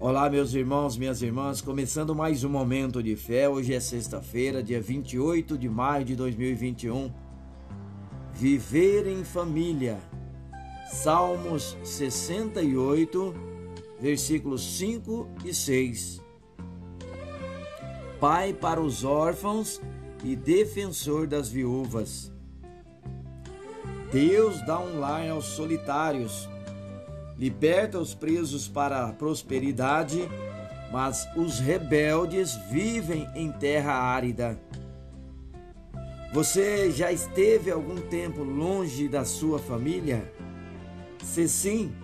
Olá, 0.00 0.30
meus 0.30 0.54
irmãos, 0.54 0.96
minhas 0.96 1.22
irmãs, 1.22 1.60
começando 1.60 2.14
mais 2.14 2.44
um 2.44 2.48
momento 2.48 3.02
de 3.02 3.16
fé. 3.16 3.48
Hoje 3.48 3.74
é 3.74 3.80
sexta-feira, 3.80 4.62
dia 4.62 4.80
28 4.80 5.58
de 5.58 5.68
maio 5.68 6.04
de 6.04 6.14
2021. 6.14 7.12
Viver 8.32 9.08
em 9.08 9.24
família. 9.24 9.98
Salmos 10.88 11.76
68, 11.82 13.34
versículos 14.00 14.78
5 14.78 15.30
e 15.44 15.52
6. 15.52 16.22
Pai 18.20 18.52
para 18.52 18.80
os 18.80 19.02
órfãos 19.02 19.80
e 20.22 20.36
defensor 20.36 21.26
das 21.26 21.48
viúvas. 21.48 22.32
Deus 24.12 24.64
dá 24.64 24.78
um 24.78 25.00
lar 25.00 25.28
aos 25.28 25.46
solitários 25.46 26.48
liberta 27.38 27.98
os 27.98 28.14
presos 28.14 28.66
para 28.66 29.04
a 29.04 29.12
prosperidade, 29.12 30.28
mas 30.90 31.28
os 31.36 31.60
rebeldes 31.60 32.56
vivem 32.70 33.28
em 33.34 33.52
terra 33.52 33.92
árida. 33.92 34.58
Você 36.32 36.90
já 36.90 37.12
esteve 37.12 37.70
algum 37.70 37.96
tempo 37.96 38.42
longe 38.42 39.08
da 39.08 39.24
sua 39.24 39.58
família? 39.58 40.30
Se 41.22 41.48
sim, 41.48 41.94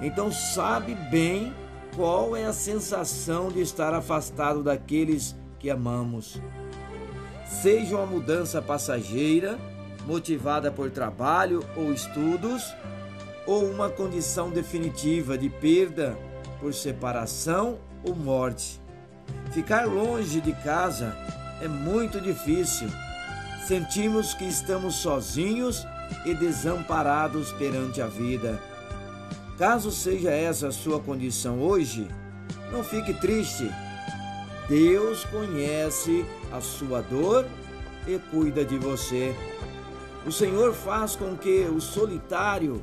então 0.00 0.32
sabe 0.32 0.94
bem 1.10 1.52
qual 1.94 2.34
é 2.34 2.44
a 2.44 2.52
sensação 2.52 3.48
de 3.48 3.60
estar 3.60 3.92
afastado 3.92 4.62
daqueles 4.62 5.36
que 5.58 5.70
amamos. 5.70 6.40
Seja 7.46 7.96
uma 7.96 8.06
mudança 8.06 8.60
passageira, 8.60 9.58
motivada 10.06 10.70
por 10.70 10.90
trabalho 10.90 11.64
ou 11.76 11.92
estudos, 11.92 12.62
ou 13.48 13.64
uma 13.64 13.88
condição 13.88 14.50
definitiva 14.50 15.38
de 15.38 15.48
perda 15.48 16.18
por 16.60 16.74
separação 16.74 17.78
ou 18.04 18.14
morte. 18.14 18.78
Ficar 19.52 19.86
longe 19.86 20.38
de 20.38 20.52
casa 20.52 21.16
é 21.62 21.66
muito 21.66 22.20
difícil. 22.20 22.88
Sentimos 23.66 24.34
que 24.34 24.44
estamos 24.44 24.96
sozinhos 24.96 25.86
e 26.26 26.34
desamparados 26.34 27.50
perante 27.52 28.02
a 28.02 28.06
vida. 28.06 28.60
Caso 29.56 29.90
seja 29.90 30.30
essa 30.30 30.68
a 30.68 30.72
sua 30.72 31.00
condição 31.00 31.58
hoje, 31.58 32.06
não 32.70 32.84
fique 32.84 33.14
triste. 33.14 33.70
Deus 34.68 35.24
conhece 35.24 36.22
a 36.52 36.60
sua 36.60 37.00
dor 37.00 37.46
e 38.06 38.18
cuida 38.30 38.62
de 38.62 38.76
você. 38.76 39.34
O 40.26 40.30
Senhor 40.30 40.74
faz 40.74 41.16
com 41.16 41.34
que 41.34 41.62
o 41.62 41.80
solitário 41.80 42.82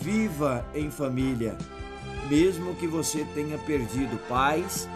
Viva 0.00 0.64
em 0.74 0.90
família, 0.90 1.56
mesmo 2.28 2.74
que 2.74 2.86
você 2.86 3.24
tenha 3.34 3.58
perdido 3.58 4.18
pais, 4.28 4.88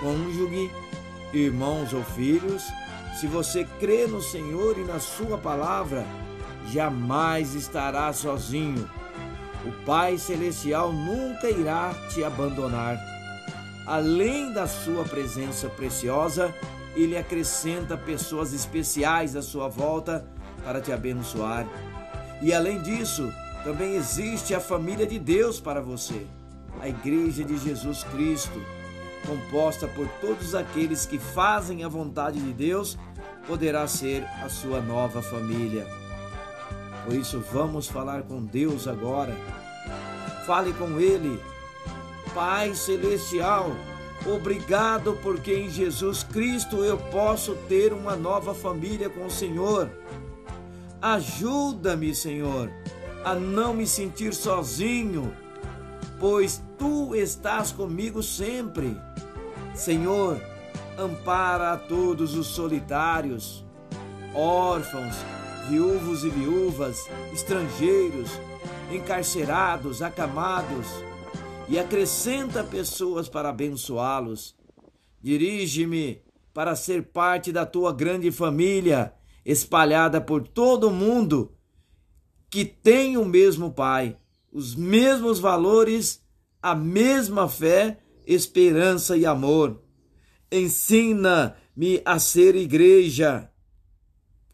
cônjuge, 0.00 0.70
irmãos 1.32 1.92
ou 1.92 2.02
filhos. 2.02 2.62
Se 3.20 3.26
você 3.26 3.64
crê 3.78 4.06
no 4.06 4.22
Senhor 4.22 4.78
e 4.78 4.84
na 4.84 4.98
Sua 4.98 5.38
palavra, 5.38 6.04
jamais 6.72 7.54
estará 7.54 8.12
sozinho. 8.12 8.88
O 9.66 9.72
Pai 9.84 10.18
Celestial 10.18 10.92
nunca 10.92 11.48
irá 11.50 11.94
te 12.10 12.22
abandonar. 12.22 12.98
Além 13.86 14.52
da 14.52 14.66
sua 14.66 15.04
presença 15.04 15.68
preciosa, 15.68 16.54
ele 16.96 17.16
acrescenta 17.16 17.96
pessoas 17.96 18.52
especiais 18.52 19.36
à 19.36 19.42
sua 19.42 19.68
volta 19.68 20.24
para 20.64 20.80
te 20.80 20.92
abençoar. 20.92 21.66
E 22.40 22.52
além 22.52 22.80
disso, 22.82 23.30
também 23.64 23.96
existe 23.96 24.54
a 24.54 24.60
família 24.60 25.06
de 25.06 25.18
Deus 25.18 25.58
para 25.58 25.80
você, 25.80 26.26
a 26.82 26.88
Igreja 26.88 27.42
de 27.42 27.56
Jesus 27.56 28.04
Cristo, 28.04 28.62
composta 29.26 29.88
por 29.88 30.06
todos 30.20 30.54
aqueles 30.54 31.06
que 31.06 31.18
fazem 31.18 31.82
a 31.82 31.88
vontade 31.88 32.38
de 32.38 32.52
Deus, 32.52 32.98
poderá 33.46 33.88
ser 33.88 34.22
a 34.42 34.50
sua 34.50 34.82
nova 34.82 35.22
família. 35.22 35.86
Por 37.06 37.14
isso, 37.14 37.42
vamos 37.52 37.88
falar 37.88 38.22
com 38.24 38.44
Deus 38.44 38.86
agora. 38.86 39.34
Fale 40.44 40.74
com 40.74 41.00
Ele. 41.00 41.40
Pai 42.34 42.74
Celestial, 42.74 43.70
obrigado 44.26 45.18
porque 45.22 45.54
em 45.54 45.70
Jesus 45.70 46.22
Cristo 46.22 46.84
eu 46.84 46.98
posso 46.98 47.54
ter 47.66 47.94
uma 47.94 48.14
nova 48.14 48.54
família 48.54 49.08
com 49.08 49.24
o 49.24 49.30
Senhor. 49.30 49.88
Ajuda-me, 51.00 52.14
Senhor 52.14 52.70
a 53.24 53.34
não 53.34 53.72
me 53.72 53.86
sentir 53.86 54.34
sozinho, 54.34 55.34
pois 56.20 56.62
tu 56.78 57.14
estás 57.14 57.72
comigo 57.72 58.22
sempre. 58.22 58.96
Senhor, 59.74 60.40
ampara 60.98 61.72
a 61.72 61.76
todos 61.76 62.34
os 62.34 62.48
solitários, 62.48 63.64
órfãos, 64.34 65.16
viúvos 65.68 66.22
e 66.22 66.28
viúvas, 66.28 67.08
estrangeiros, 67.32 68.30
encarcerados, 68.92 70.02
acamados, 70.02 70.86
e 71.66 71.78
acrescenta 71.78 72.62
pessoas 72.62 73.26
para 73.26 73.48
abençoá-los. 73.48 74.54
Dirige-me 75.22 76.22
para 76.52 76.76
ser 76.76 77.04
parte 77.04 77.50
da 77.50 77.64
tua 77.64 77.90
grande 77.90 78.30
família, 78.30 79.14
espalhada 79.44 80.20
por 80.20 80.46
todo 80.46 80.88
o 80.88 80.92
mundo 80.92 81.54
que 82.54 82.64
têm 82.64 83.16
o 83.16 83.24
mesmo 83.24 83.72
Pai, 83.72 84.16
os 84.52 84.76
mesmos 84.76 85.40
valores, 85.40 86.22
a 86.62 86.72
mesma 86.72 87.48
fé, 87.48 87.98
esperança 88.24 89.16
e 89.16 89.26
amor. 89.26 89.82
Ensina-me 90.52 92.00
a 92.04 92.20
ser 92.20 92.54
igreja, 92.54 93.50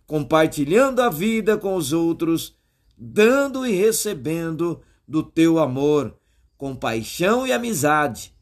compartilhando 0.07 1.01
a 1.01 1.11
vida 1.11 1.59
com 1.59 1.75
os 1.75 1.93
outros, 1.93 2.57
dando 2.97 3.67
e 3.67 3.73
recebendo 3.73 4.81
do 5.07 5.23
teu 5.23 5.59
amor, 5.59 6.19
compaixão 6.57 7.47
e 7.47 7.53
amizade. 7.53 8.35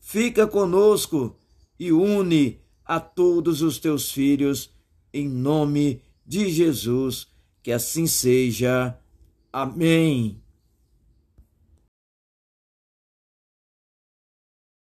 Fica 0.00 0.46
conosco 0.46 1.36
e 1.78 1.92
une 1.92 2.62
a 2.82 2.98
todos 2.98 3.60
os 3.60 3.78
teus 3.78 4.10
filhos, 4.10 4.72
em 5.12 5.28
nome 5.28 6.00
de 6.24 6.48
Jesus. 6.48 7.30
Que 7.62 7.70
assim 7.70 8.06
seja. 8.06 8.98
Amém. 9.52 10.41